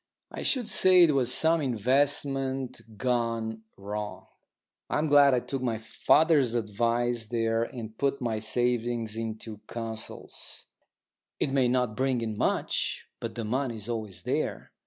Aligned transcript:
I 0.31 0.41
should 0.41 0.67
say 0.67 1.03
it 1.03 1.11
was 1.13 1.31
some 1.31 1.61
investment 1.61 2.97
gone 2.97 3.61
wrong. 3.77 4.25
I'm 4.89 5.09
glad 5.09 5.35
I 5.35 5.39
took 5.41 5.61
my 5.61 5.77
father's 5.77 6.55
advice 6.55 7.27
there 7.27 7.61
and 7.65 7.95
put 7.95 8.19
my 8.19 8.39
savings 8.39 9.15
into 9.15 9.59
Consols. 9.67 10.65
It 11.39 11.51
may 11.51 11.67
not 11.67 11.95
bring 11.95 12.21
in 12.21 12.35
much, 12.35 13.05
but 13.19 13.35
the 13.35 13.45
money 13.45 13.75
is 13.75 13.87
always 13.89 14.23
there. 14.23 14.71